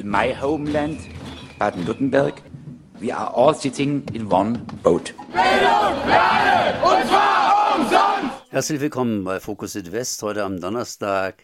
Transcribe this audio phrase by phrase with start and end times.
[0.00, 0.98] in my homeland,
[1.58, 2.42] Baden-Württemberg,
[3.00, 5.12] we are all sitting in one boat.
[5.32, 8.50] Bildung, Lade, und zwar umsonst!
[8.50, 11.42] Herzlich willkommen bei Fokus Südwest heute am Donnerstag,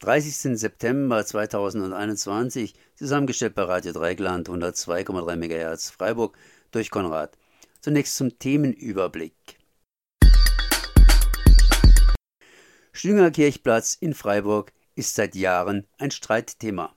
[0.00, 0.58] 30.
[0.58, 6.36] September 2021, zusammengestellt bei Radio Dreigland 102,3 MHz Freiburg
[6.72, 7.38] durch Konrad.
[7.80, 9.58] Zunächst zum Themenüberblick.
[12.92, 16.95] Stünger Kirchplatz in Freiburg ist seit Jahren ein Streitthema.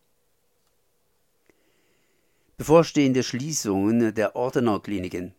[2.60, 5.34] Bevorstehende Schließungen der Ortenau-Kliniken.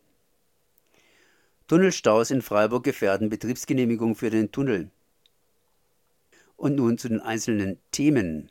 [1.69, 4.91] Tunnelstaus in Freiburg gefährden Betriebsgenehmigung für den Tunnel.
[6.57, 8.51] Und nun zu den einzelnen Themen.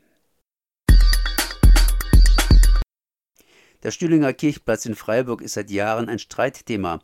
[3.82, 7.00] Der Stühlinger Kirchplatz in Freiburg ist seit Jahren ein Streitthema.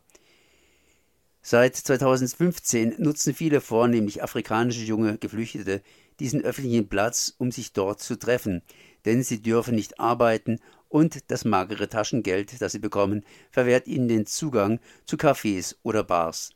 [1.41, 5.81] Seit 2015 nutzen viele vornehmlich afrikanische junge Geflüchtete
[6.21, 8.61] diesen öffentlichen Platz, um sich dort zu treffen,
[9.03, 14.25] denn sie dürfen nicht arbeiten und das magere Taschengeld, das sie bekommen, verwehrt ihnen den
[14.25, 16.51] Zugang zu Cafés oder Bars.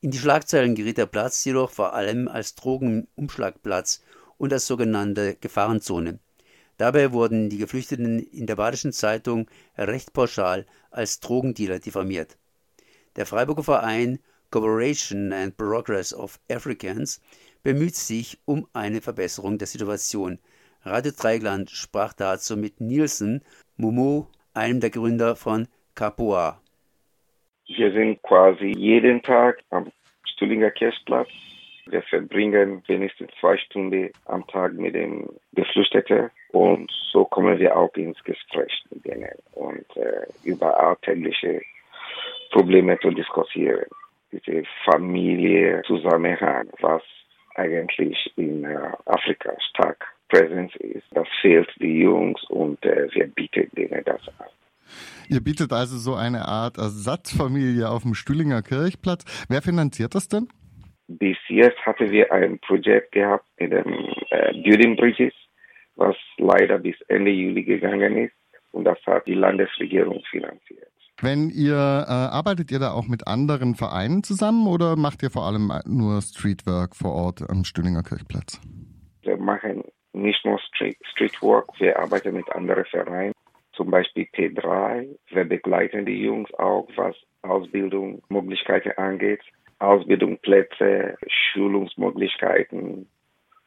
[0.00, 4.02] In die Schlagzeilen geriet der Platz jedoch vor allem als Drogenumschlagplatz
[4.36, 6.20] und als sogenannte Gefahrenzone.
[6.76, 12.36] Dabei wurden die Geflüchteten in der Badischen Zeitung recht pauschal als Drogendealer diffamiert.
[13.16, 17.20] Der Freiburger Verein Cooperation and Progress of Africans
[17.64, 20.38] bemüht sich um eine Verbesserung der Situation.
[20.84, 23.42] Radio Dreigland sprach dazu mit Nielsen
[23.76, 26.60] Momo, einem der Gründer von Capoa.
[27.66, 29.90] Wir sind quasi jeden Tag am
[30.24, 31.28] Stullinger Kirchplatz.
[31.86, 37.92] Wir verbringen wenigstens zwei Stunden am Tag mit den Geflüchteten und so kommen wir auch
[37.94, 41.60] ins Gespräch mit denen und äh, über alltägliche
[42.52, 43.86] Probleme zu diskutieren.
[44.30, 47.02] Diese Familie Zusammenhang, was
[47.56, 53.68] eigentlich in äh, Afrika stark präsent ist, das fehlt die Jungs und äh, wir bieten
[53.76, 54.46] denen das an.
[55.28, 59.24] Ihr bietet also so eine Art Ersatzfamilie auf dem Stühlinger Kirchplatz.
[59.48, 60.48] Wer finanziert das denn?
[61.08, 63.92] Bis jetzt hatten wir ein Projekt gehabt mit dem
[64.30, 65.32] äh, Building Bridges,
[65.96, 68.34] was leider bis Ende Juli gegangen ist
[68.72, 70.88] und das hat die Landesregierung finanziert.
[71.20, 75.46] Wenn ihr äh, arbeitet ihr da auch mit anderen Vereinen zusammen oder macht ihr vor
[75.46, 78.60] allem nur Streetwork vor Ort am Stühlinger Kirchplatz?
[79.22, 79.82] Wir machen
[80.22, 83.32] nicht nur Street, Streetwork, wir arbeiten mit anderen Vereinen,
[83.72, 85.08] zum Beispiel T3.
[85.28, 89.40] Wir begleiten die Jungs auch, was Ausbildungsmöglichkeiten angeht,
[89.78, 93.08] Ausbildungsplätze, Schulungsmöglichkeiten.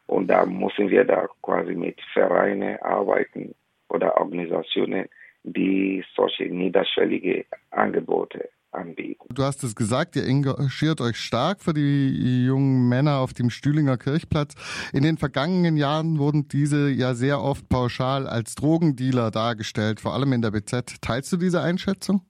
[0.07, 3.55] Und da müssen wir da quasi mit Vereinen arbeiten
[3.87, 5.07] oder Organisationen,
[5.43, 9.25] die solche niederschwellige Angebote anbieten.
[9.33, 13.97] Du hast es gesagt, ihr engagiert euch stark für die jungen Männer auf dem Stühlinger
[13.97, 14.55] Kirchplatz.
[14.93, 20.33] In den vergangenen Jahren wurden diese ja sehr oft pauschal als Drogendealer dargestellt, vor allem
[20.33, 21.01] in der BZ.
[21.01, 22.21] Teilst du diese Einschätzung?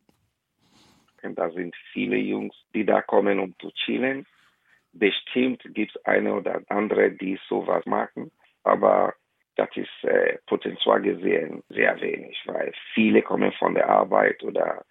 [1.22, 4.26] Da sind viele Jungs, die da kommen, um zu chillen.
[4.94, 8.32] Bestimmt gibt es eine oder andere, die sowas machen.
[8.64, 9.14] Aber
[9.56, 14.84] das ist äh, potenziell gesehen sehr wenig, weil viele kommen von der Arbeit oder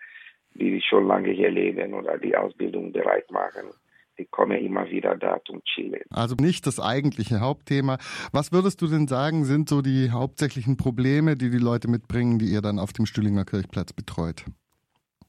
[0.55, 3.71] die schon lange hier leben oder die Ausbildung bereit machen.
[4.19, 6.03] Die kommen immer wieder da zum Chillen.
[6.11, 7.97] Also nicht das eigentliche Hauptthema.
[8.33, 12.53] Was würdest du denn sagen, sind so die hauptsächlichen Probleme, die die Leute mitbringen, die
[12.53, 14.44] ihr dann auf dem Stühlinger Kirchplatz betreut?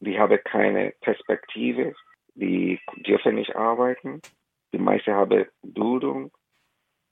[0.01, 1.93] Die haben keine Perspektive,
[2.35, 4.21] die dürfen nicht arbeiten.
[4.73, 6.31] Die meisten haben Bildung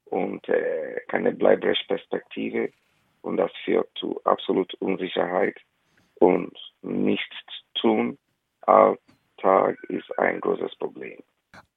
[0.06, 2.72] und äh, keine Bleibrechtsperspektive
[3.22, 5.58] und das führt zu absolut Unsicherheit
[6.16, 7.36] und nichts
[7.82, 8.18] tun.
[8.62, 11.18] Alltag ist ein großes Problem.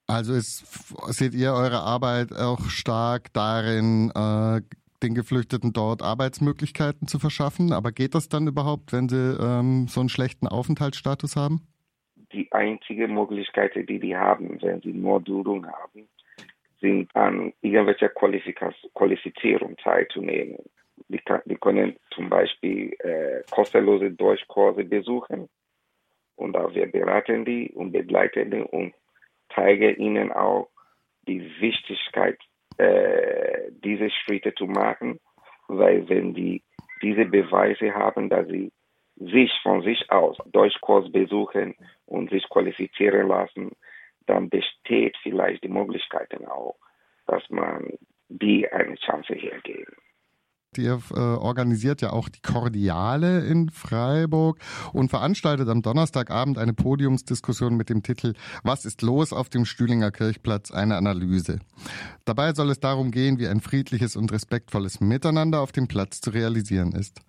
[0.07, 0.67] Also ist,
[1.13, 4.61] seht ihr eure Arbeit auch stark darin, äh,
[5.03, 7.73] den Geflüchteten dort Arbeitsmöglichkeiten zu verschaffen.
[7.73, 11.63] Aber geht das dann überhaupt, wenn sie ähm, so einen schlechten Aufenthaltsstatus haben?
[12.33, 16.09] Die einzige Möglichkeit, die die haben, wenn sie nur Bildung haben,
[16.81, 20.59] sind an irgendwelcher Qualifizierung teilzunehmen.
[21.09, 25.49] Die, die, können zum Beispiel äh, kostenlose Deutschkurse besuchen
[26.37, 28.95] und auch wir beraten die und begleiten die und
[29.55, 30.69] zeigen ihnen auch
[31.27, 32.39] die Wichtigkeit,
[32.79, 35.21] äh, diese Schritte zu machen,
[35.69, 36.63] weil wenn die
[37.03, 38.73] diese Beweise haben, dass sie
[39.17, 41.75] sich von sich aus Deutschkurs besuchen
[42.07, 43.73] und sich qualifizieren lassen,
[44.27, 46.77] dann besteht vielleicht die Möglichkeit auch,
[47.27, 47.99] dass man
[48.29, 49.61] die eine Chance hier
[50.79, 54.59] Ihr äh, organisiert ja auch die Kordiale in Freiburg
[54.95, 58.33] und veranstaltet am Donnerstagabend eine Podiumsdiskussion mit dem Titel
[58.63, 60.71] Was ist los auf dem Stühlinger Kirchplatz?
[60.71, 61.59] Eine Analyse.
[62.25, 66.31] Dabei soll es darum gehen, wie ein friedliches und respektvolles Miteinander auf dem Platz zu
[66.31, 67.21] realisieren ist.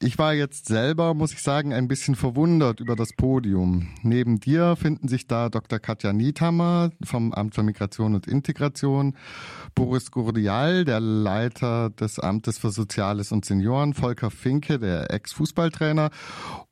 [0.00, 3.88] Ich war jetzt selber, muss ich sagen, ein bisschen verwundert über das Podium.
[4.02, 5.80] Neben dir finden sich da Dr.
[5.80, 9.16] Katja Niethammer vom Amt für Migration und Integration,
[9.74, 16.10] Boris Gurdial, der Leiter des Amtes für Soziales und Senioren, Volker Finke, der Ex-Fußballtrainer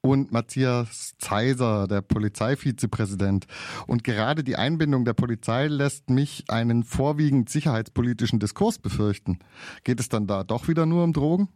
[0.03, 3.47] und Matthias Zeiser, der Polizeivizepräsident.
[3.89, 9.41] Und gerade die Einbindung der Polizei lässt mich einen vorwiegend sicherheitspolitischen Diskurs befürchten.
[9.83, 11.49] Geht es dann da doch wieder nur um Drogen?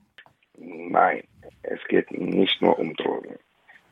[0.59, 1.23] Nein,
[1.71, 3.39] es geht nicht nur um Drogen.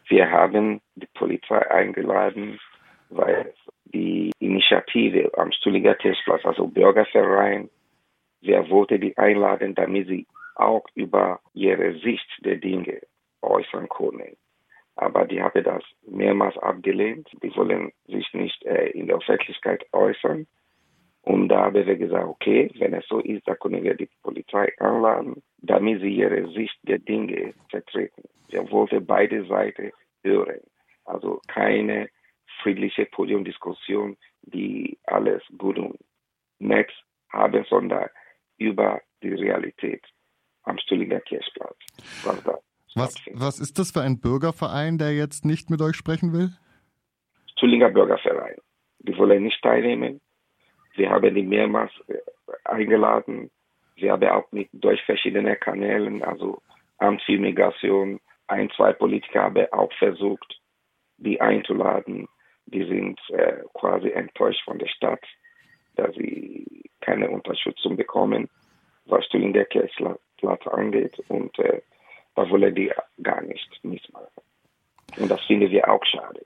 [0.09, 2.59] Wir haben die Polizei eingeladen,
[3.11, 3.55] weil
[3.85, 7.71] die Initiative am Stuhliger Kirchplatz, also Bürgerverein,
[8.41, 10.27] wir wollten die einladen, damit sie
[10.57, 13.01] auch über ihre Sicht der Dinge
[13.43, 14.37] äußern können.
[14.97, 17.29] Aber die haben das mehrmals abgelehnt.
[17.43, 20.49] Die wollen sich nicht äh, in der Öffentlichkeit äußern.
[21.23, 24.73] Und da haben wir gesagt, okay, wenn es so ist, dann können wir die Polizei
[24.79, 28.23] anladen, damit sie ihre Sicht der Dinge vertreten.
[28.49, 29.93] Wir wollten beide Seiten
[30.23, 30.61] hören.
[31.05, 32.09] Also keine
[32.63, 35.99] friedliche Podiumdiskussion, die alles gut und
[36.59, 36.91] nett
[37.31, 38.09] haben, sondern
[38.57, 40.05] über die Realität
[40.63, 41.77] am Stühlinger Kirchplatz.
[42.25, 42.45] Was,
[42.95, 46.51] was, was ist das für ein Bürgerverein, der jetzt nicht mit euch sprechen will?
[47.57, 48.57] Stühlinger Bürgerverein.
[49.01, 50.21] Die wollen nicht teilnehmen.
[50.99, 52.19] Wir haben die mehrmals äh,
[52.65, 53.51] eingeladen.
[53.97, 56.61] Wir haben auch mit, durch verschiedene Kanälen, also
[56.99, 60.61] Amt für Migration, ein, zwei Politiker haben auch versucht,
[61.19, 62.27] die einzuladen.
[62.67, 65.25] Die sind äh, quasi enttäuscht von der Stadt,
[65.97, 68.49] dass sie keine Unterstützung bekommen,
[69.07, 71.19] was Stühlinger Kirchplatz angeht.
[71.29, 71.81] Und äh,
[72.35, 72.93] da wollen die
[73.23, 74.27] gar nicht mitmachen.
[75.17, 76.45] Und das finden wir auch schade.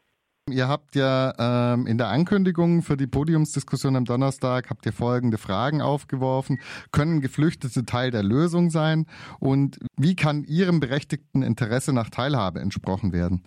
[0.52, 5.38] Ihr habt ja ähm, in der Ankündigung für die Podiumsdiskussion am Donnerstag habt ihr folgende
[5.38, 6.60] Fragen aufgeworfen.
[6.92, 9.06] Können Geflüchtete Teil der Lösung sein?
[9.40, 13.44] Und wie kann ihrem berechtigten Interesse nach Teilhabe entsprochen werden?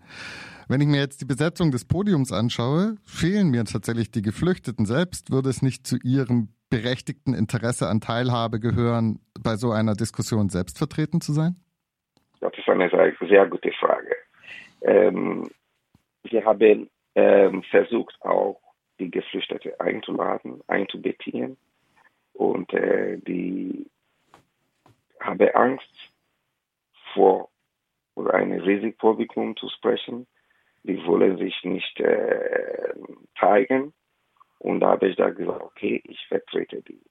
[0.68, 5.32] Wenn ich mir jetzt die Besetzung des Podiums anschaue, fehlen mir tatsächlich die Geflüchteten selbst.
[5.32, 10.80] Würde es nicht zu ihrem berechtigten Interesse an Teilhabe gehören, bei so einer Diskussion selbst
[10.80, 11.56] vertreten zu sein?
[12.42, 12.90] Das ist eine
[13.30, 14.16] sehr, gute Frage.
[14.82, 15.48] Ähm,
[16.24, 18.60] wir haben ähm, versucht, auch
[19.00, 21.58] die Geflüchteten einzuladen, einzubeziehen.
[22.34, 23.90] Und äh, die
[25.20, 25.90] haben Angst
[27.14, 27.50] vor
[28.16, 30.28] oder einem Risikopublikum zu sprechen.
[30.84, 32.94] Die wollen sich nicht äh,
[33.40, 33.94] zeigen.
[34.60, 37.02] Und da habe ich da gesagt, okay, ich vertrete die.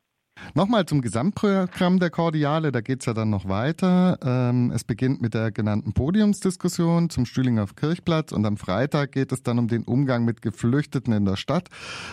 [0.57, 4.19] Nochmal zum Gesamtprogramm der Kordiale, da geht es ja dann noch weiter.
[4.25, 9.43] Ähm, es beginnt mit der genannten Podiumsdiskussion zum Stühlinger Kirchplatz und am Freitag geht es
[9.43, 11.71] dann um den Umgang mit Geflüchteten in der Stadt.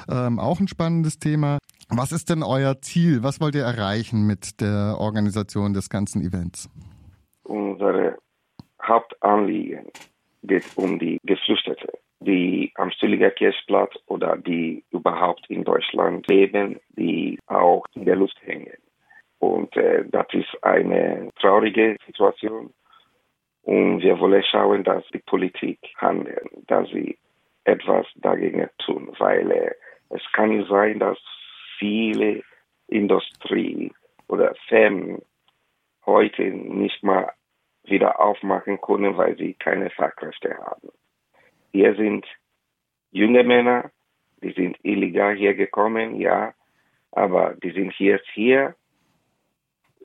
[0.09, 1.59] Ähm, auch ein spannendes Thema.
[1.89, 3.21] Was ist denn euer Ziel?
[3.21, 6.67] Was wollt ihr erreichen mit der Organisation des ganzen Events?
[7.43, 8.17] Unsere
[8.81, 9.85] Hauptanliegen
[10.41, 11.91] geht um die Geflüchteten
[12.21, 18.37] die am Stühliger Kirchplatz oder die überhaupt in Deutschland leben, die auch in der Luft
[18.43, 18.77] hängen.
[19.39, 22.71] Und äh, das ist eine traurige Situation.
[23.63, 27.17] Und wir wollen schauen, dass die Politik handelt, dass sie
[27.63, 29.71] etwas dagegen tun, weil äh,
[30.09, 31.17] es kann sein, dass
[31.79, 32.43] viele
[32.87, 33.91] Industrie
[34.27, 35.21] oder Firmen
[36.05, 37.31] heute nicht mal
[37.83, 40.89] wieder aufmachen können, weil sie keine Fachkräfte haben.
[41.71, 42.25] Hier sind
[43.11, 43.91] junge Männer,
[44.41, 46.53] die sind illegal hier gekommen, ja,
[47.11, 48.75] aber die sind jetzt hier.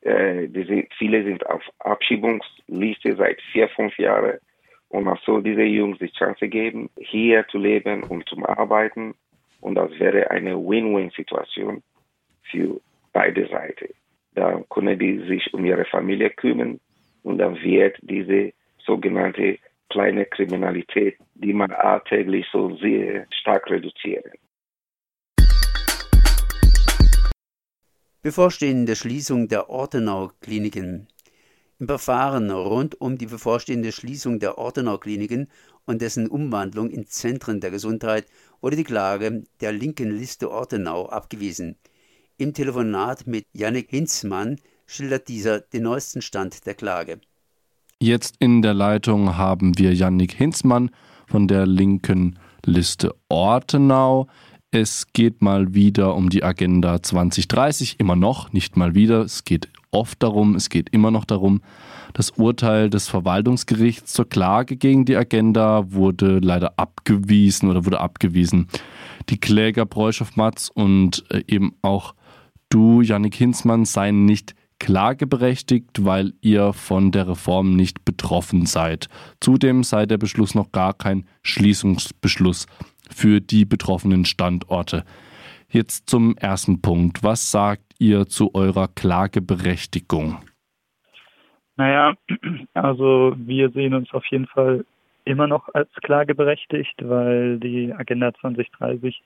[0.01, 4.39] Äh, die sind, viele sind auf Abschiebungsliste seit vier, fünf Jahren.
[4.89, 9.15] Und man soll diese Jungs die Chance geben, hier zu leben und zu arbeiten.
[9.59, 11.83] Und das wäre eine Win-Win-Situation
[12.43, 12.79] für
[13.11, 13.93] beide Seiten.
[14.35, 16.79] Dann können die sich um ihre Familie kümmern
[17.23, 19.57] und dann wird diese sogenannte
[19.89, 24.31] kleine Kriminalität, die man alltäglich so sehr stark reduzieren.
[28.21, 31.07] Bevorstehende Schließung der Ortenau-Kliniken.
[31.79, 35.47] Im Verfahren rund um die bevorstehende Schließung der Ortenau-Kliniken
[35.85, 38.25] und dessen Umwandlung in Zentren der Gesundheit
[38.59, 41.77] wurde die Klage der linken Liste Ortenau abgewiesen.
[42.37, 47.21] Im Telefonat mit Yannick Hinzmann schildert dieser den neuesten Stand der Klage.
[47.99, 50.91] Jetzt in der Leitung haben wir Yannick Hinzmann
[51.25, 54.27] von der linken Liste Ortenau.
[54.69, 59.21] Es geht mal wieder um die Agenda 2030, immer noch, nicht mal wieder.
[59.21, 61.61] Es geht oft darum, es geht immer noch darum.
[62.13, 68.67] Das Urteil des Verwaltungsgerichts zur Klage gegen die Agenda wurde leider abgewiesen oder wurde abgewiesen.
[69.29, 72.13] Die Kläger Bräuschow Matz und äh, eben auch
[72.69, 79.07] du, Jannik Hinzmann, seien nicht klageberechtigt, weil ihr von der Reform nicht betroffen seid.
[79.39, 82.67] Zudem sei der Beschluss noch gar kein Schließungsbeschluss
[83.09, 85.03] für die betroffenen Standorte.
[85.69, 87.23] Jetzt zum ersten Punkt.
[87.23, 90.39] Was sagt ihr zu eurer Klageberechtigung?
[91.75, 92.15] Naja,
[92.73, 94.85] also wir sehen uns auf jeden Fall
[95.25, 99.21] immer noch als klageberechtigt, weil die Agenda 2030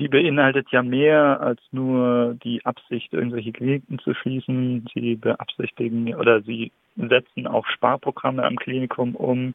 [0.00, 4.86] die beinhaltet ja mehr als nur die Absicht, irgendwelche Kliniken zu schließen.
[4.94, 9.54] Sie beabsichtigen oder sie setzen auch Sparprogramme am Klinikum um.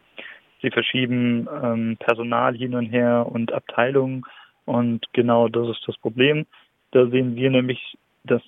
[0.61, 4.23] Sie verschieben ähm, Personal hin und her und Abteilungen.
[4.65, 6.45] Und genau das ist das Problem.
[6.91, 8.43] Da sehen wir nämlich, dass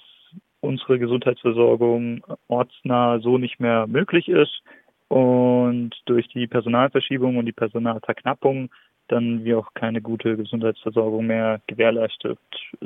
[0.61, 4.61] unsere Gesundheitsversorgung ortsnah so nicht mehr möglich ist.
[5.07, 8.69] Und durch die Personalverschiebung und die Personalverknappung
[9.07, 12.39] dann wir auch keine gute Gesundheitsversorgung mehr gewährleistet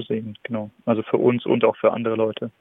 [0.08, 0.38] sehen.
[0.44, 0.70] Genau.
[0.86, 2.51] Also für uns und auch für andere Leute.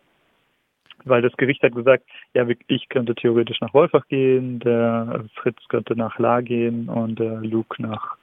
[1.05, 5.97] Weil das Gericht hat gesagt, ja, ich könnte theoretisch nach Wolfach gehen, der Fritz könnte
[5.97, 8.17] nach La gehen und der Luke nach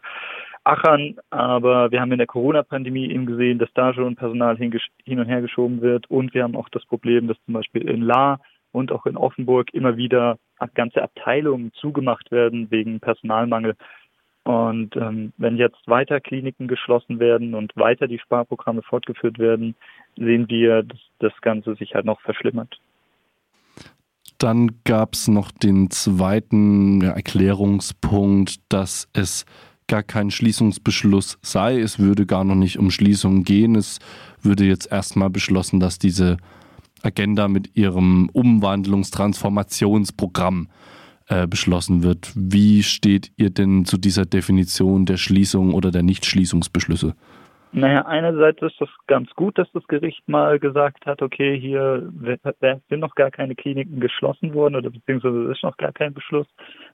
[0.64, 5.26] Achern, aber wir haben in der Corona-Pandemie eben gesehen, dass da schon Personal hin und
[5.26, 8.40] her geschoben wird und wir haben auch das Problem, dass zum Beispiel in La
[8.74, 10.38] und auch in Offenburg immer wieder
[10.74, 13.76] ganze Abteilungen zugemacht werden wegen Personalmangel.
[14.48, 19.76] Und ähm, wenn jetzt weiter Kliniken geschlossen werden und weiter die Sparprogramme fortgeführt werden,
[20.16, 22.80] sehen wir, dass das Ganze sich halt noch verschlimmert.
[24.38, 29.46] Dann gab es noch den zweiten Erklärungspunkt, dass es
[29.88, 31.82] gar kein Schließungsbeschluss sei.
[31.82, 33.76] Es würde gar noch nicht um Schließungen gehen.
[33.76, 34.00] Es
[34.42, 36.38] würde jetzt erstmal beschlossen, dass diese
[37.04, 40.70] Agenda mit ihrem Umwandlungstransformationsprogramm
[41.30, 42.32] äh, beschlossen wird.
[42.36, 47.16] Wie steht ihr denn zu dieser Definition der Schließung oder der Nichtschließungsbeschlüsse?
[47.74, 52.12] Naja, einerseits ist das ganz gut, dass das Gericht mal gesagt hat, okay, hier
[52.90, 56.48] sind noch gar keine Kliniken geschlossen worden oder beziehungsweise ist noch gar kein Beschluss,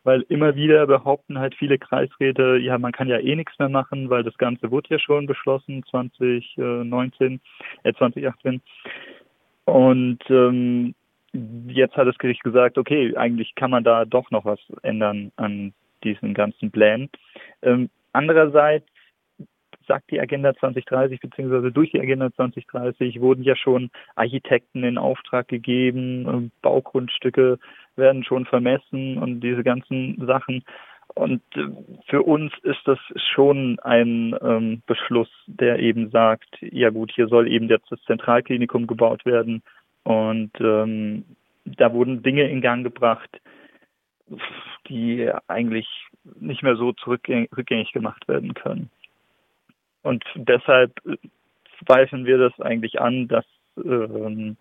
[0.04, 4.10] weil immer wieder behaupten halt viele Kreisräte, ja, man kann ja eh nichts mehr machen,
[4.10, 7.40] weil das Ganze wurde ja schon beschlossen 2019,
[7.84, 8.62] äh 2018.
[9.66, 10.96] Und ähm,
[11.68, 15.74] jetzt hat das Gericht gesagt, okay, eigentlich kann man da doch noch was ändern an
[16.04, 17.10] diesen ganzen Plänen.
[17.62, 18.86] Ähm, andererseits
[19.88, 25.48] sagt die Agenda 2030, beziehungsweise durch die Agenda 2030 wurden ja schon Architekten in Auftrag
[25.48, 27.60] gegeben, ähm, Baugrundstücke
[27.96, 30.64] werden schon vermessen und diese ganzen Sachen.
[31.16, 31.68] Und äh,
[32.08, 33.00] für uns ist das
[33.34, 38.88] schon ein ähm, Beschluss, der eben sagt, ja gut, hier soll eben jetzt das Zentralklinikum
[38.88, 39.64] gebaut werden
[40.04, 41.26] und ähm,
[41.66, 43.30] da wurden Dinge in Gang gebracht,
[44.88, 45.88] die eigentlich
[46.40, 48.90] nicht mehr so rückgängig gemacht werden können.
[50.02, 51.00] Und deshalb
[51.80, 53.46] zweifeln wir das eigentlich an, dass,
[53.78, 54.58] ähm,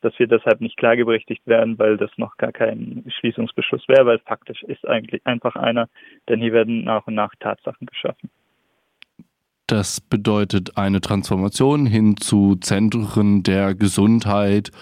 [0.00, 4.62] dass wir deshalb nicht klageberechtigt werden, weil das noch gar kein Schließungsbeschluss wäre, weil faktisch
[4.62, 5.88] ist eigentlich einfach einer,
[6.28, 8.30] denn hier werden nach und nach Tatsachen geschaffen.
[9.70, 14.72] Das bedeutet eine Transformation hin zu Zentren der Gesundheit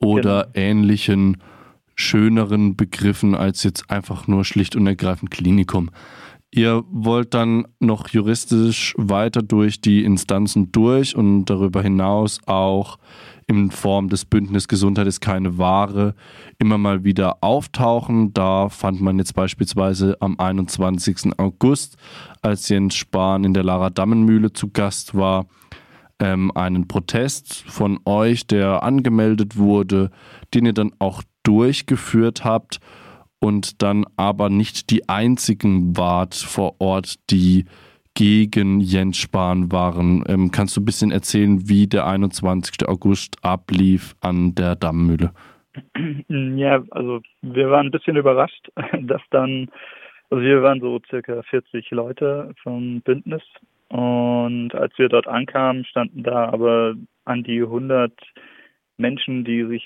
[0.00, 0.66] oder genau.
[0.66, 1.36] ähnlichen
[1.94, 5.90] schöneren Begriffen als jetzt einfach nur schlicht und ergreifend Klinikum.
[6.54, 12.98] Ihr wollt dann noch juristisch weiter durch die Instanzen durch und darüber hinaus auch
[13.46, 16.14] in Form des Bündnis Gesundheit ist keine Ware
[16.58, 18.34] immer mal wieder auftauchen.
[18.34, 21.38] Da fand man jetzt beispielsweise am 21.
[21.38, 21.96] August,
[22.42, 25.46] als Jens Spahn in der Lara Dammenmühle zu Gast war,
[26.18, 30.10] ähm, einen Protest von euch, der angemeldet wurde,
[30.52, 32.78] den ihr dann auch durchgeführt habt
[33.42, 37.64] und dann aber nicht die einzigen wart vor Ort, die
[38.14, 40.22] gegen Jens Spahn waren.
[40.28, 42.86] Ähm, kannst du ein bisschen erzählen, wie der 21.
[42.86, 45.32] August ablief an der Dammmühle?
[46.28, 48.70] Ja, also wir waren ein bisschen überrascht,
[49.02, 49.70] dass dann,
[50.30, 53.42] also wir waren so circa 40 Leute vom Bündnis
[53.88, 56.94] und als wir dort ankamen, standen da aber
[57.24, 58.12] an die 100
[59.02, 59.84] Menschen, die sich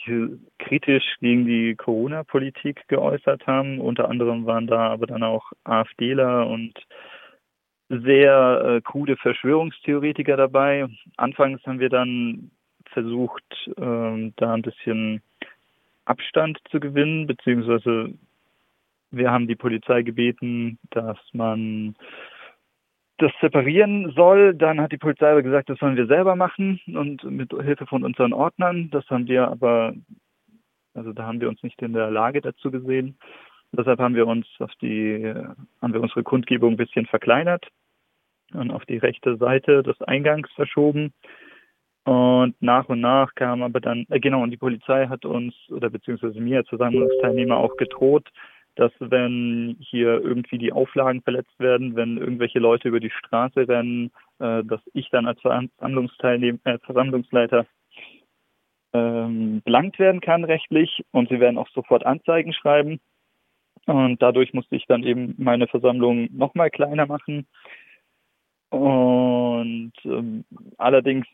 [0.59, 3.81] kritisch gegen die Corona-Politik geäußert haben.
[3.81, 6.75] Unter anderem waren da aber dann auch AfDler und
[7.89, 10.87] sehr äh, krude Verschwörungstheoretiker dabei.
[11.17, 12.51] Anfangs haben wir dann
[12.93, 13.45] versucht,
[13.79, 15.23] ähm, da ein bisschen
[16.05, 18.13] Abstand zu gewinnen, beziehungsweise
[19.11, 21.97] wir haben die Polizei gebeten, dass man
[23.19, 24.55] das separieren soll.
[24.55, 28.05] Dann hat die Polizei aber gesagt, das sollen wir selber machen und mit Hilfe von
[28.05, 28.91] unseren Ordnern.
[28.91, 29.95] Das haben wir aber
[30.95, 33.19] Also da haben wir uns nicht in der Lage dazu gesehen.
[33.73, 35.35] Deshalb haben wir uns auf die,
[35.83, 37.67] haben wir unsere Kundgebung ein bisschen verkleinert
[38.55, 41.13] und auf die rechte Seite des Eingangs verschoben.
[42.05, 45.91] Und nach und nach kam aber dann, äh, genau, und die Polizei hat uns oder
[45.91, 48.29] beziehungsweise mir als Versammlungsteilnehmer auch gedroht,
[48.77, 54.11] dass wenn hier irgendwie die Auflagen verletzt werden, wenn irgendwelche Leute über die Straße rennen,
[54.39, 57.67] äh, dass ich dann als Versammlungsteilnehmer, äh, Versammlungsleiter
[58.93, 63.01] ähm, belangt werden kann rechtlich und sie werden auch sofort Anzeigen schreiben.
[63.87, 67.47] Und dadurch musste ich dann eben meine Versammlung nochmal kleiner machen.
[68.71, 70.45] Und ähm,
[70.77, 71.27] allerdings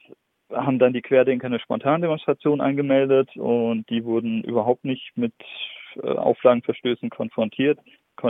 [0.51, 5.33] haben dann die Querdenker eine Spontandemonstration angemeldet und die wurden überhaupt nicht mit
[6.01, 7.79] Auflagenverstößen konfrontiert.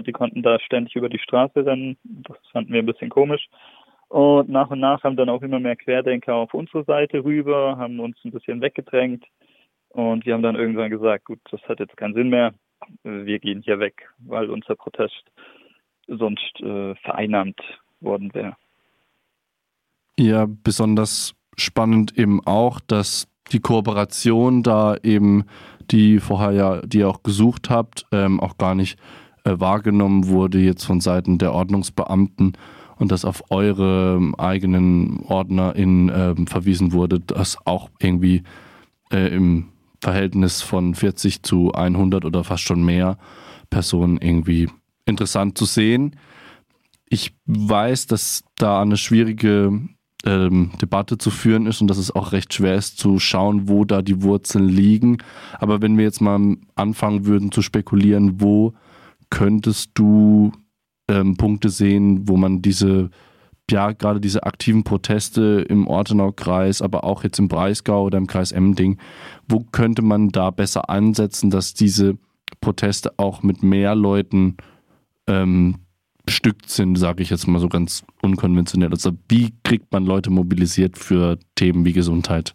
[0.06, 1.98] Die konnten da ständig über die Straße rennen.
[2.04, 3.48] Das fanden wir ein bisschen komisch.
[4.08, 7.98] Und nach und nach haben dann auch immer mehr Querdenker auf unsere Seite rüber, haben
[7.98, 9.24] uns ein bisschen weggedrängt.
[9.88, 12.52] Und wir haben dann irgendwann gesagt, gut, das hat jetzt keinen Sinn mehr.
[13.04, 15.24] Wir gehen hier weg, weil unser Protest
[16.08, 17.60] sonst äh, vereinnahmt
[18.00, 18.56] worden wäre.
[20.18, 25.44] Ja, besonders spannend eben auch, dass die Kooperation da eben,
[25.90, 28.98] die vorher ja, die ihr auch gesucht habt, ähm, auch gar nicht
[29.44, 32.56] äh, wahrgenommen wurde jetzt von Seiten der Ordnungsbeamten
[32.96, 38.42] und dass auf eure ähm, eigenen OrdnerInnen äh, verwiesen wurde, das auch irgendwie
[39.12, 39.68] äh, im
[40.00, 43.18] Verhältnis von 40 zu 100 oder fast schon mehr
[43.70, 44.68] Personen irgendwie
[45.06, 46.16] interessant zu sehen.
[47.08, 49.80] Ich weiß, dass da eine schwierige
[50.24, 53.84] ähm, Debatte zu führen ist und dass es auch recht schwer ist zu schauen, wo
[53.84, 55.18] da die Wurzeln liegen.
[55.58, 58.74] Aber wenn wir jetzt mal anfangen würden zu spekulieren, wo
[59.30, 60.52] könntest du
[61.08, 63.10] ähm, Punkte sehen, wo man diese,
[63.70, 68.52] ja, gerade diese aktiven Proteste im Ortenau-Kreis, aber auch jetzt im Breisgau oder im Kreis
[68.52, 68.98] Emding,
[69.48, 72.16] wo könnte man da besser ansetzen, dass diese
[72.60, 74.56] Proteste auch mit mehr Leuten
[75.26, 75.76] ähm,
[76.24, 78.90] bestückt sind, sage ich jetzt mal so ganz unkonventionell.
[78.90, 82.54] Also wie kriegt man Leute mobilisiert für Themen wie Gesundheit?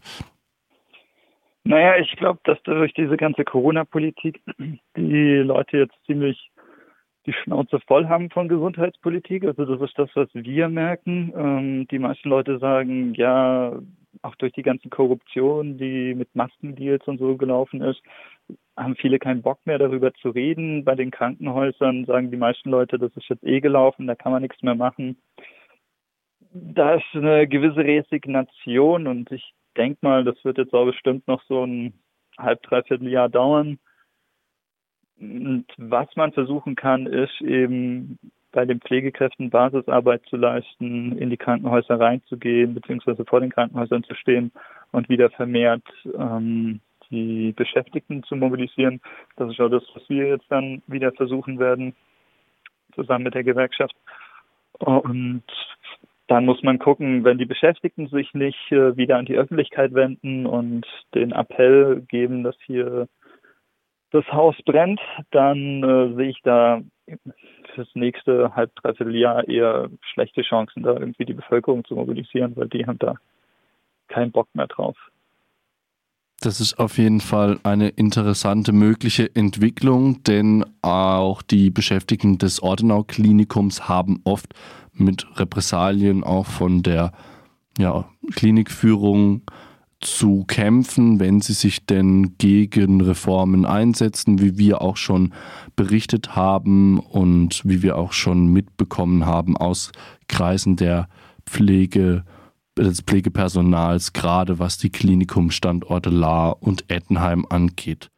[1.64, 4.42] Naja, ich glaube, dass durch diese ganze Corona-Politik
[4.96, 6.52] die Leute jetzt ziemlich
[7.26, 9.44] die Schnauze voll haben von Gesundheitspolitik.
[9.44, 11.34] Also das ist das, was wir merken.
[11.36, 13.78] Ähm, die meisten Leute sagen, ja,
[14.22, 18.02] auch durch die ganze Korruption, die mit Maskendeals und so gelaufen ist,
[18.76, 20.86] haben viele keinen Bock mehr darüber zu reden.
[20.86, 24.42] Bei den Krankenhäusern sagen die meisten Leute, das ist jetzt eh gelaufen, da kann man
[24.42, 25.18] nichts mehr machen.
[26.52, 31.44] Da ist eine gewisse Resignation und ich denke mal, das wird jetzt auch bestimmt noch
[31.44, 31.94] so ein
[32.38, 33.80] halb, dreiviertel Jahr dauern.
[35.20, 38.20] Und was man versuchen kann, ist eben
[38.58, 44.16] bei den Pflegekräften Basisarbeit zu leisten, in die Krankenhäuser reinzugehen, beziehungsweise vor den Krankenhäusern zu
[44.16, 44.52] stehen
[44.92, 45.84] und wieder vermehrt
[46.18, 46.80] ähm,
[47.12, 49.00] die Beschäftigten zu mobilisieren.
[49.36, 51.96] Das ist auch das, was wir jetzt dann wieder versuchen werden,
[52.96, 53.96] zusammen mit der Gewerkschaft.
[54.80, 55.44] Und
[56.26, 60.48] dann muss man gucken, wenn die Beschäftigten sich nicht äh, wieder an die Öffentlichkeit wenden
[60.48, 63.08] und den Appell geben, dass hier
[64.10, 66.82] das Haus brennt, dann äh, sehe ich da
[67.74, 72.68] fürs nächste halb, dreiviertel Jahr eher schlechte Chancen, da irgendwie die Bevölkerung zu mobilisieren, weil
[72.68, 73.16] die haben da
[74.08, 74.98] keinen Bock mehr drauf.
[76.40, 83.90] Das ist auf jeden Fall eine interessante mögliche Entwicklung, denn auch die Beschäftigten des Ortenau-Klinikums
[83.90, 84.54] haben oft
[84.94, 87.12] mit Repressalien auch von der
[87.80, 89.42] ja, Klinikführung
[90.00, 95.34] zu kämpfen, wenn sie sich denn gegen Reformen einsetzen, wie wir auch schon
[95.76, 99.92] berichtet haben und wie wir auch schon mitbekommen haben aus
[100.28, 101.10] Kreisen der
[101.46, 102.24] Pflege
[102.78, 108.10] des Pflegepersonals, gerade was die Klinikumstandorte Lahr und Ettenheim angeht.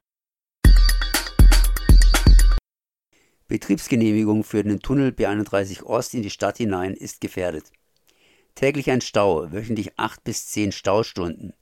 [3.48, 7.72] Betriebsgenehmigung für den Tunnel B31 Ost in die Stadt hinein ist gefährdet.
[8.54, 11.54] Täglich ein Stau, wöchentlich acht bis zehn Staustunden.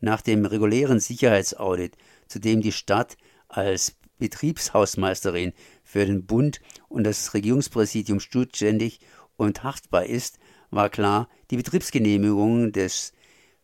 [0.00, 1.96] Nach dem regulären Sicherheitsaudit,
[2.28, 3.16] zu dem die Stadt
[3.48, 9.00] als Betriebshausmeisterin für den Bund und das Regierungspräsidium zuständig
[9.36, 10.38] und haftbar ist,
[10.70, 13.12] war klar, die Betriebsgenehmigung des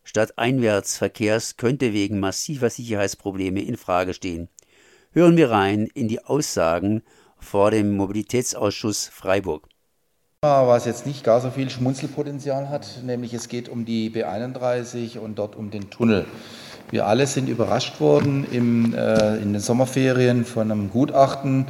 [0.05, 4.49] Stadteinwärtsverkehrs könnte wegen massiver Sicherheitsprobleme in Frage stehen.
[5.12, 7.03] Hören wir rein in die Aussagen
[7.38, 9.68] vor dem Mobilitätsausschuss Freiburg.
[10.44, 15.38] Was jetzt nicht gar so viel Schmunzelpotenzial hat, nämlich es geht um die B31 und
[15.38, 16.26] dort um den Tunnel.
[16.90, 21.64] Wir alle sind überrascht worden im, äh, in den Sommerferien von einem Gutachten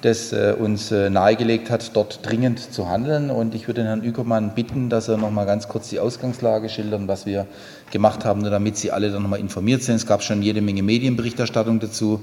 [0.00, 3.30] das äh, uns äh, nahegelegt hat, dort dringend zu handeln.
[3.30, 7.08] Und ich würde Herrn Übermann bitten, dass er noch mal ganz kurz die Ausgangslage schildern,
[7.08, 7.46] was wir
[7.90, 9.96] gemacht haben, nur damit Sie alle dann noch mal informiert sind.
[9.96, 12.22] Es gab schon jede Menge Medienberichterstattung dazu.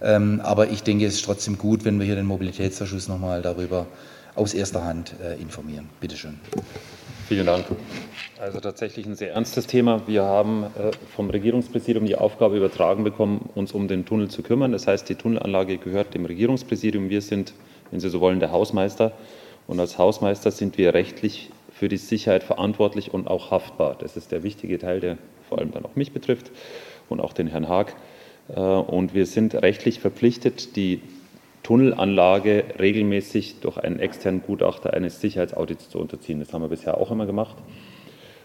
[0.00, 3.42] Ähm, aber ich denke, es ist trotzdem gut, wenn wir hier den Mobilitätsausschuss noch mal
[3.42, 3.86] darüber
[4.34, 5.88] aus erster Hand äh, informieren.
[6.00, 6.38] Bitte schön.
[7.28, 7.64] Vielen Dank.
[8.40, 10.02] Also tatsächlich ein sehr ernstes Thema.
[10.08, 14.72] Wir haben äh, vom Regierungspräsidium die Aufgabe übertragen bekommen, uns um den Tunnel zu kümmern.
[14.72, 17.08] Das heißt, die Tunnelanlage gehört dem Regierungspräsidium.
[17.08, 17.52] Wir sind,
[17.90, 19.12] wenn Sie so wollen, der Hausmeister.
[19.68, 23.96] Und als Hausmeister sind wir rechtlich für die Sicherheit verantwortlich und auch haftbar.
[23.98, 26.50] Das ist der wichtige Teil, der vor allem dann auch mich betrifft
[27.08, 27.94] und auch den Herrn Haag.
[28.48, 31.00] Äh, und wir sind rechtlich verpflichtet, die
[31.62, 36.40] Tunnelanlage regelmäßig durch einen externen Gutachter eines Sicherheitsaudits zu unterziehen.
[36.40, 37.56] Das haben wir bisher auch immer gemacht.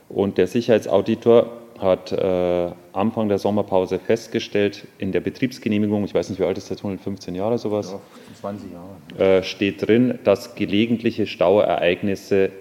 [0.10, 6.40] Und der Sicherheitsauditor hat äh, Anfang der Sommerpause festgestellt, in der Betriebsgenehmigung, ich weiß nicht,
[6.40, 7.92] wie alt ist der Tunnel, 15 Jahre sowas?
[7.92, 8.00] Ja,
[8.40, 9.38] 20 Jahre.
[9.38, 12.52] Äh, steht drin, dass gelegentliche Stauereignisse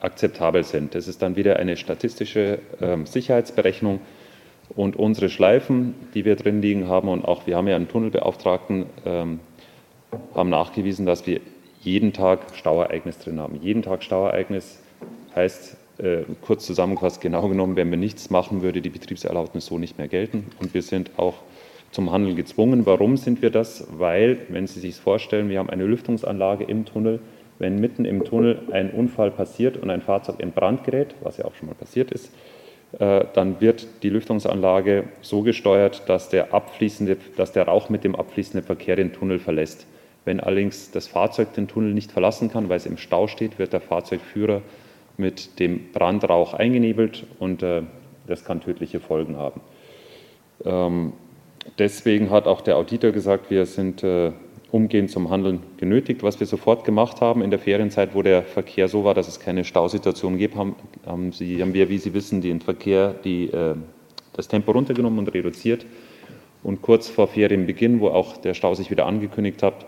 [0.00, 0.94] akzeptabel sind.
[0.94, 4.00] Das ist dann wieder eine statistische äh, Sicherheitsberechnung.
[4.76, 8.86] Und unsere Schleifen, die wir drin liegen haben, und auch wir haben ja einen Tunnelbeauftragten,
[9.04, 9.40] ähm,
[10.34, 11.40] haben nachgewiesen, dass wir
[11.80, 13.58] jeden Tag Stauereignis drin haben.
[13.60, 14.80] Jeden Tag Stauereignis
[15.34, 19.98] heißt, äh, kurz zusammengefasst, genau genommen, wenn wir nichts machen, würde die Betriebserlaubnis so nicht
[19.98, 20.46] mehr gelten.
[20.60, 21.34] Und wir sind auch
[21.90, 22.86] zum Handeln gezwungen.
[22.86, 23.86] Warum sind wir das?
[23.96, 27.20] Weil, wenn Sie sich vorstellen, wir haben eine Lüftungsanlage im Tunnel.
[27.60, 31.44] Wenn mitten im Tunnel ein Unfall passiert und ein Fahrzeug in Brand gerät, was ja
[31.44, 32.32] auch schon mal passiert ist,
[32.98, 38.16] äh, dann wird die Lüftungsanlage so gesteuert, dass der, abfließende, dass der Rauch mit dem
[38.16, 39.86] abfließenden Verkehr den Tunnel verlässt.
[40.24, 43.72] Wenn allerdings das Fahrzeug den Tunnel nicht verlassen kann, weil es im Stau steht, wird
[43.72, 44.62] der Fahrzeugführer
[45.16, 47.82] mit dem Brandrauch eingenebelt und äh,
[48.26, 49.60] das kann tödliche Folgen haben.
[50.64, 51.12] Ähm,
[51.78, 54.32] deswegen hat auch der Auditor gesagt, wir sind äh,
[54.70, 56.22] umgehend zum Handeln genötigt.
[56.22, 59.38] Was wir sofort gemacht haben in der Ferienzeit, wo der Verkehr so war, dass es
[59.38, 60.74] keine Stausituation gibt, haben,
[61.06, 63.76] haben, Sie, haben wir, wie Sie wissen, den Verkehr, die, äh,
[64.32, 65.86] das Tempo runtergenommen und reduziert.
[66.62, 69.86] Und kurz vor Ferienbeginn, wo auch der Stau sich wieder angekündigt hat,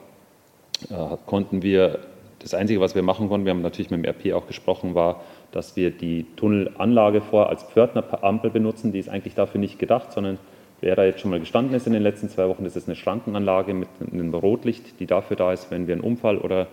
[1.26, 2.00] konnten wir,
[2.38, 5.22] das Einzige, was wir machen konnten, wir haben natürlich mit dem RP auch gesprochen, war,
[5.52, 8.92] dass wir die Tunnelanlage vor als Pförtnerampel benutzen.
[8.92, 10.38] Die ist eigentlich dafür nicht gedacht, sondern
[10.80, 12.96] wer da jetzt schon mal gestanden ist in den letzten zwei Wochen, das ist eine
[12.96, 16.66] Schrankenanlage mit einem Rotlicht, die dafür da ist, wenn wir einen Unfall oder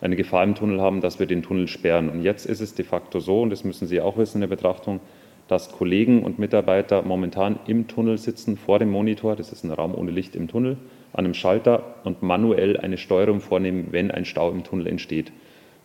[0.00, 2.10] eine Gefahr im Tunnel haben, dass wir den Tunnel sperren.
[2.10, 4.54] Und jetzt ist es de facto so, und das müssen Sie auch wissen in der
[4.54, 5.00] Betrachtung,
[5.48, 9.94] dass Kollegen und Mitarbeiter momentan im Tunnel sitzen, vor dem Monitor, das ist ein Raum
[9.94, 10.76] ohne Licht im Tunnel,
[11.12, 15.32] an einem Schalter und manuell eine Steuerung vornehmen, wenn ein Stau im Tunnel entsteht.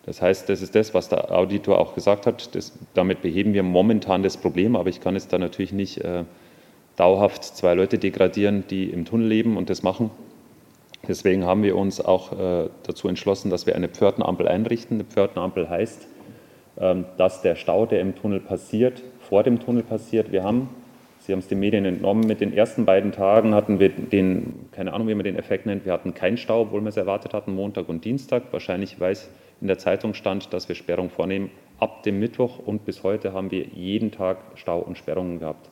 [0.05, 2.55] Das heißt, das ist das, was der Auditor auch gesagt hat.
[2.55, 6.23] Das, damit beheben wir momentan das Problem, aber ich kann jetzt da natürlich nicht äh,
[6.95, 10.09] dauerhaft zwei Leute degradieren, die im Tunnel leben und das machen.
[11.07, 14.97] Deswegen haben wir uns auch äh, dazu entschlossen, dass wir eine Pförtnerampel einrichten.
[14.97, 16.07] Eine Pförtnerampel heißt,
[16.79, 20.31] ähm, dass der Stau, der im Tunnel passiert, vor dem Tunnel passiert.
[20.31, 20.69] Wir haben
[21.21, 22.25] Sie haben es den Medien entnommen.
[22.25, 25.85] Mit den ersten beiden Tagen hatten wir den, keine Ahnung, wie man den Effekt nennt,
[25.85, 28.43] wir hatten keinen Stau, obwohl wir es erwartet hatten, Montag und Dienstag.
[28.51, 29.29] Wahrscheinlich, weil es
[29.61, 31.51] in der Zeitung stand, dass wir Sperrung vornehmen.
[31.79, 35.69] Ab dem Mittwoch und bis heute haben wir jeden Tag Stau und Sperrungen gehabt.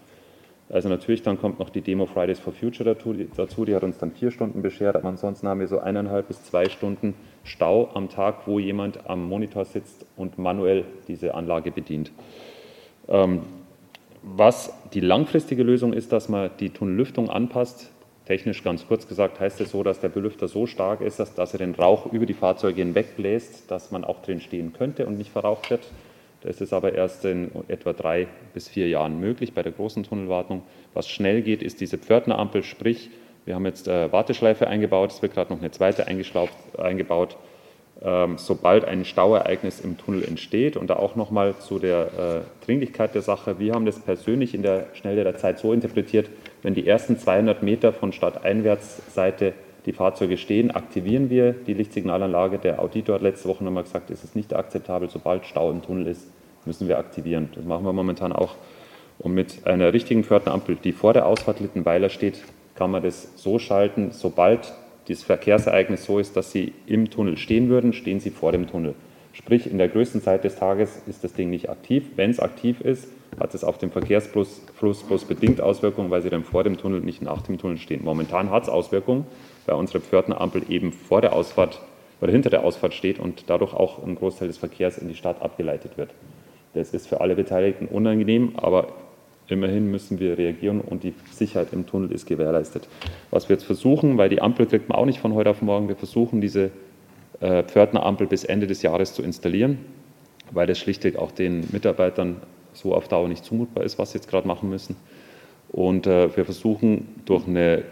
[0.70, 2.96] Also natürlich, dann kommt noch die Demo Fridays for Future
[3.36, 6.44] dazu, die hat uns dann vier Stunden beschert, aber ansonsten haben wir so eineinhalb bis
[6.44, 12.12] zwei Stunden Stau am Tag, wo jemand am Monitor sitzt und manuell diese Anlage bedient.
[13.08, 13.42] Ähm,
[14.22, 17.92] was die langfristige Lösung ist, dass man die Tunnellüftung anpasst.
[18.26, 21.54] Technisch ganz kurz gesagt heißt es so, dass der Belüfter so stark ist, dass, dass
[21.54, 25.18] er den Rauch über die Fahrzeuge hinweg bläst, dass man auch drin stehen könnte und
[25.18, 25.82] nicht verraucht wird.
[26.42, 30.62] Das ist aber erst in etwa drei bis vier Jahren möglich bei der großen Tunnelwartung.
[30.94, 33.10] Was schnell geht, ist diese Pförtnerampel, sprich,
[33.46, 37.36] wir haben jetzt äh, Warteschleife eingebaut, es wird gerade noch eine zweite eingebaut
[38.38, 40.78] sobald ein Stauereignis im Tunnel entsteht.
[40.78, 43.60] Und da auch nochmal zu der äh, Dringlichkeit der Sache.
[43.60, 46.30] Wir haben das persönlich in der Schnelle der Zeit so interpretiert,
[46.62, 49.54] wenn die ersten 200 Meter von Stadteinwärtsseite
[49.86, 52.60] die Fahrzeuge stehen, aktivieren wir die Lichtsignalanlage.
[52.60, 56.08] Der Auditor hat letzte Woche nochmal gesagt, es ist nicht akzeptabel, sobald Stau im Tunnel
[56.08, 56.28] ist,
[56.66, 57.50] müssen wir aktivieren.
[57.56, 58.56] Das machen wir momentan auch.
[59.18, 62.44] Und mit einer richtigen Pförtnerampel, die vor der Ausfahrt Littenweiler steht,
[62.76, 64.74] kann man das so schalten, sobald
[65.10, 68.94] dieses Verkehrsereignis so ist, dass Sie im Tunnel stehen würden, stehen Sie vor dem Tunnel.
[69.34, 72.04] Sprich, in der größten Zeit des Tages ist das Ding nicht aktiv.
[72.16, 73.08] Wenn es aktiv ist,
[73.40, 77.22] hat es auf den Verkehrsfluss bloß bedingt Auswirkungen, weil Sie dann vor dem Tunnel, nicht
[77.22, 78.04] nach dem Tunnel stehen.
[78.04, 79.26] Momentan hat es Auswirkungen,
[79.66, 81.82] weil unsere Pförtnerampel eben vor der Ausfahrt
[82.22, 85.42] oder hinter der Ausfahrt steht und dadurch auch ein Großteil des Verkehrs in die Stadt
[85.42, 86.10] abgeleitet wird.
[86.74, 88.90] Das ist für alle Beteiligten unangenehm, aber
[89.50, 92.88] Immerhin müssen wir reagieren und die Sicherheit im Tunnel ist gewährleistet.
[93.32, 95.88] Was wir jetzt versuchen, weil die Ampel kriegt man auch nicht von heute auf morgen,
[95.88, 96.70] wir versuchen diese
[97.40, 99.80] äh, Pförtnerampel bis Ende des Jahres zu installieren,
[100.52, 102.38] weil das schlichtweg auch den Mitarbeitern
[102.74, 104.96] so auf Dauer nicht zumutbar ist, was sie jetzt gerade machen müssen.
[105.70, 107.84] Und äh, wir versuchen durch eine,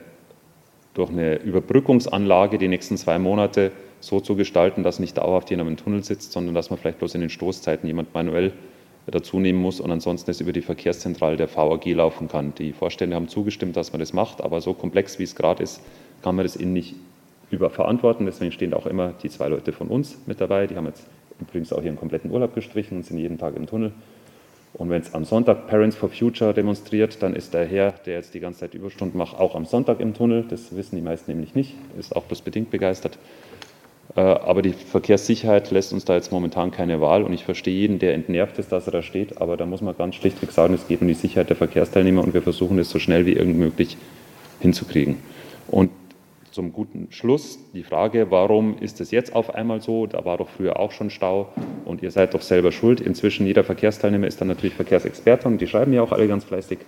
[0.93, 5.77] durch eine Überbrückungsanlage die nächsten zwei Monate so zu gestalten, dass nicht dauerhaft jemand im
[5.77, 8.53] Tunnel sitzt, sondern dass man vielleicht bloß in den Stoßzeiten jemand manuell
[9.11, 12.53] dazu nehmen muss und ansonsten es über die Verkehrszentrale der VAG laufen kann.
[12.55, 15.81] Die Vorstände haben zugestimmt, dass man das macht, aber so komplex wie es gerade ist,
[16.21, 16.95] kann man das ihnen nicht
[17.49, 18.25] überverantworten.
[18.25, 20.67] Deswegen stehen auch immer die zwei Leute von uns mit dabei.
[20.67, 21.07] Die haben jetzt
[21.39, 23.93] übrigens auch ihren kompletten Urlaub gestrichen und sind jeden Tag im Tunnel.
[24.73, 28.33] Und wenn es am Sonntag Parents for Future demonstriert, dann ist der Herr, der jetzt
[28.33, 30.45] die ganze Zeit Überstunden macht, auch am Sonntag im Tunnel.
[30.47, 33.17] Das wissen die meisten nämlich nicht, ist auch bloß bedingt begeistert.
[34.15, 37.99] Äh, aber die Verkehrssicherheit lässt uns da jetzt momentan keine Wahl und ich verstehe jeden,
[37.99, 40.87] der entnervt ist, dass er da steht, aber da muss man ganz schlichtweg sagen, es
[40.87, 43.97] geht um die Sicherheit der Verkehrsteilnehmer und wir versuchen es so schnell wie irgend möglich
[44.59, 45.17] hinzukriegen.
[45.67, 45.91] Und
[46.51, 50.07] zum guten Schluss die Frage, warum ist es jetzt auf einmal so?
[50.07, 51.49] Da war doch früher auch schon Stau
[51.85, 52.99] und ihr seid doch selber schuld.
[52.99, 56.79] Inzwischen jeder Verkehrsteilnehmer ist dann natürlich Verkehrsexperte und die schreiben ja auch alle ganz fleißig.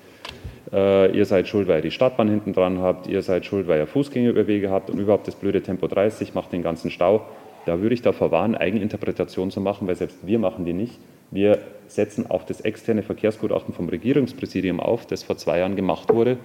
[0.72, 3.80] Äh, ihr seid schuld, weil ihr die Stadtbahn hinten dran habt, ihr seid schuld, weil
[3.80, 7.26] ihr Fußgängerüberwege habt und überhaupt das blöde Tempo 30 macht den ganzen Stau.
[7.66, 11.00] Da würde ich davor warnen, Eigeninterpretation zu machen, weil selbst wir machen die nicht.
[11.32, 16.38] Wir setzen auf das externe Verkehrsgutachten vom Regierungspräsidium auf, das vor zwei Jahren gemacht wurde,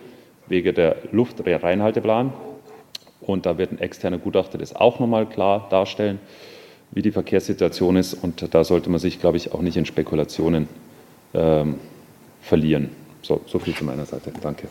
[0.49, 2.33] wegen der Luftreinhalteplan.
[3.21, 6.19] Und da wird ein externer Gutachter das auch nochmal klar darstellen,
[6.91, 8.15] wie die Verkehrssituation ist.
[8.15, 10.69] Und da sollte man sich, glaube ich, auch nicht in Spekulationen
[11.33, 11.77] ähm,
[12.43, 12.91] verlieren.
[13.25, 14.31] So, so viel zu meiner Seite.
[14.43, 14.69] Danke.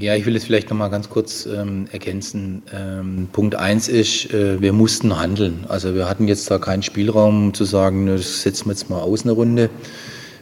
[0.00, 2.64] Ja, ich will es vielleicht noch mal ganz kurz ähm, ergänzen.
[2.72, 5.66] Ähm, Punkt 1 ist, äh, wir mussten handeln.
[5.68, 9.22] Also wir hatten jetzt da keinen Spielraum zu sagen, das setzen wir jetzt mal aus
[9.22, 9.70] eine Runde,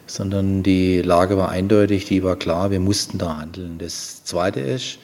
[0.07, 3.77] sondern die Lage war eindeutig, die war klar, wir mussten da handeln.
[3.77, 4.97] Das Zweite ist,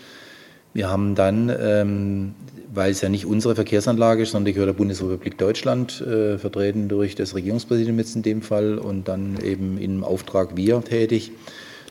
[0.73, 2.35] wir haben dann, ähm,
[2.73, 6.87] weil es ja nicht unsere Verkehrsanlage ist, sondern die gehört der Bundesrepublik Deutschland, äh, vertreten
[6.87, 11.31] durch das Regierungspräsidium jetzt in dem Fall und dann eben im Auftrag wir tätig,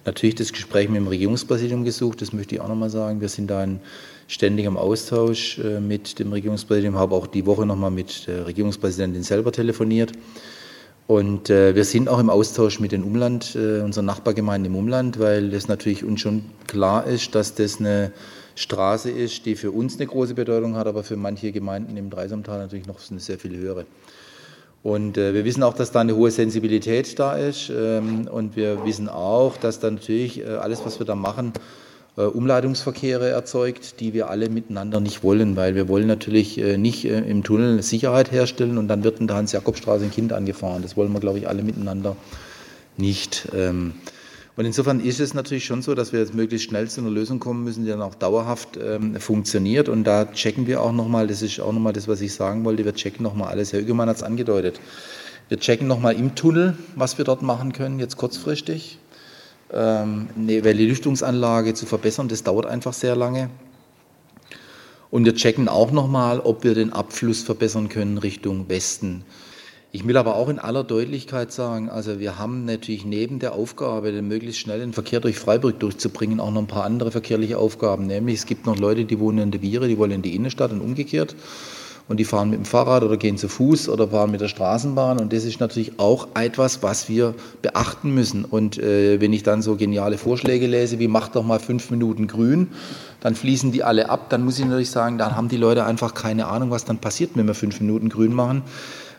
[0.06, 2.22] natürlich das Gespräch mit dem Regierungspräsidium gesucht.
[2.22, 3.20] Das möchte ich auch nochmal sagen.
[3.20, 3.80] Wir sind da in
[4.28, 9.50] ständigem Austausch äh, mit dem Regierungspräsidium, habe auch die Woche nochmal mit der Regierungspräsidentin selber
[9.50, 10.12] telefoniert.
[11.08, 15.18] Und äh, wir sind auch im Austausch mit den Umland, äh, unseren Nachbargemeinden im Umland,
[15.18, 18.12] weil es natürlich uns schon klar ist, dass das eine
[18.58, 22.58] Straße ist, die für uns eine große Bedeutung hat, aber für manche Gemeinden im Dreisamtal
[22.58, 23.86] natürlich noch eine sehr viel höhere.
[24.82, 27.70] Und äh, wir wissen auch, dass da eine hohe Sensibilität da ist.
[27.70, 31.52] Ähm, und wir wissen auch, dass da natürlich äh, alles, was wir da machen,
[32.16, 37.04] äh, Umleitungsverkehre erzeugt, die wir alle miteinander nicht wollen, weil wir wollen natürlich äh, nicht
[37.04, 40.82] äh, im Tunnel Sicherheit herstellen und dann wird in der Hans-Jakob-Straße ein Kind angefahren.
[40.82, 42.16] Das wollen wir, glaube ich, alle miteinander
[42.96, 43.48] nicht.
[43.54, 43.94] Ähm,
[44.58, 47.38] und insofern ist es natürlich schon so, dass wir jetzt möglichst schnell zu einer Lösung
[47.38, 49.88] kommen müssen, die dann auch dauerhaft ähm, funktioniert.
[49.88, 52.84] Und da checken wir auch nochmal, das ist auch nochmal das, was ich sagen wollte,
[52.84, 53.72] wir checken nochmal alles.
[53.72, 54.80] Herr Ügemann hat es angedeutet.
[55.48, 58.98] Wir checken nochmal im Tunnel, was wir dort machen können, jetzt kurzfristig.
[59.72, 63.50] Ähm, eine Lüftungsanlage zu verbessern, das dauert einfach sehr lange.
[65.12, 69.22] Und wir checken auch nochmal, ob wir den Abfluss verbessern können Richtung Westen.
[69.90, 74.12] Ich will aber auch in aller Deutlichkeit sagen, also wir haben natürlich neben der Aufgabe,
[74.12, 78.06] den möglichst schnell den Verkehr durch Freiburg durchzubringen, auch noch ein paar andere verkehrliche Aufgaben.
[78.06, 80.72] Nämlich es gibt noch Leute, die wohnen in der Viere, die wollen in die Innenstadt
[80.72, 81.34] und umgekehrt.
[82.06, 85.20] Und die fahren mit dem Fahrrad oder gehen zu Fuß oder fahren mit der Straßenbahn.
[85.20, 88.44] Und das ist natürlich auch etwas, was wir beachten müssen.
[88.44, 92.26] Und äh, wenn ich dann so geniale Vorschläge lese, wie macht doch mal fünf Minuten
[92.26, 92.68] grün,
[93.20, 96.14] dann fließen die alle ab, dann muss ich natürlich sagen, dann haben die Leute einfach
[96.14, 98.62] keine Ahnung, was dann passiert, wenn wir fünf Minuten grün machen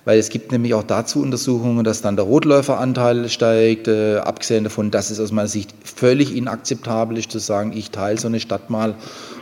[0.09, 4.89] weil es gibt nämlich auch dazu Untersuchungen, dass dann der Rotläuferanteil steigt, äh, abgesehen davon,
[4.89, 8.71] dass es aus meiner Sicht völlig inakzeptabel ist, zu sagen, ich teile so eine Stadt
[8.71, 8.95] mal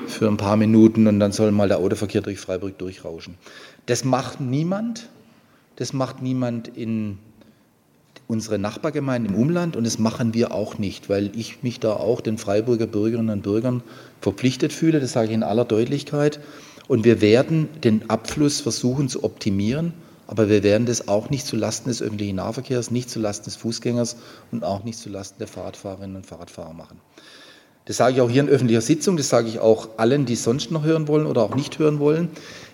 [0.08, 3.36] für ein paar Minuten und dann soll mal der Autoverkehr durch Freiburg durchrauschen.
[3.86, 5.08] Das macht niemand.
[5.77, 7.17] Das macht niemand in
[8.27, 12.19] unsere Nachbargemeinden im Umland und das machen wir auch nicht, weil ich mich da auch
[12.19, 13.84] den Freiburger Bürgerinnen und Bürgern
[14.19, 16.41] verpflichtet fühle, das sage ich in aller Deutlichkeit.
[16.89, 19.93] Und wir werden den Abfluss versuchen zu optimieren
[20.27, 24.17] aber wir werden das auch nicht zulasten des öffentlichen Nahverkehrs, nicht zulasten des Fußgängers
[24.51, 26.99] und auch nicht zulasten der Fahrradfahrerinnen und Fahrradfahrer machen.
[27.85, 30.71] Das sage ich auch hier in öffentlicher Sitzung, das sage ich auch allen, die sonst
[30.71, 32.29] noch hören wollen oder auch nicht hören wollen.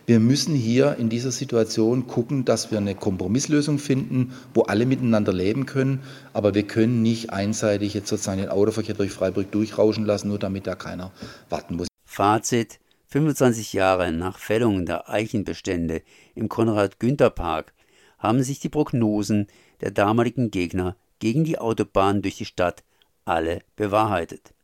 [0.07, 5.31] Wir müssen hier in dieser Situation gucken, dass wir eine Kompromisslösung finden, wo alle miteinander
[5.31, 6.01] leben können.
[6.33, 10.67] Aber wir können nicht einseitig jetzt sozusagen den Autoverkehr durch Freiburg durchrauschen lassen, nur damit
[10.67, 11.11] da keiner
[11.49, 11.87] warten muss.
[12.05, 12.79] Fazit.
[13.13, 16.01] 25 Jahre nach Fällung der Eichenbestände
[16.33, 17.71] im Konrad-Günther-Park
[18.17, 19.45] haben sich die Prognosen
[19.81, 22.83] der damaligen Gegner gegen die Autobahn durch die Stadt
[23.23, 24.55] alle bewahrheitet.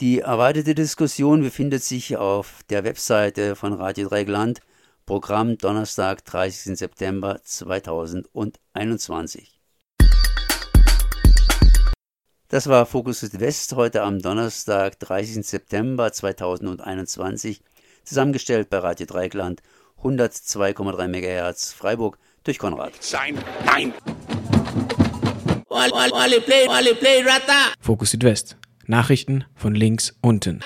[0.00, 4.60] Die erweiterte Diskussion befindet sich auf der Webseite von Radio Dreigland,
[5.06, 6.78] Programm Donnerstag, 30.
[6.78, 9.57] September 2021.
[12.50, 15.46] Das war Fokus Südwest heute am Donnerstag, 30.
[15.46, 17.60] September 2021,
[18.04, 19.60] zusammengestellt bei Radio Dreigland
[20.02, 22.94] 102,3 MHz Freiburg durch Konrad.
[23.00, 23.92] Sein Nein!
[27.82, 28.56] Fokus Südwest.
[28.86, 30.60] Nachrichten von links unten.